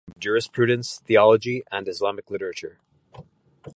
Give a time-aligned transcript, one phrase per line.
[0.15, 2.79] Major course of studies include Jurisprudence, Theology and Islamic Literature.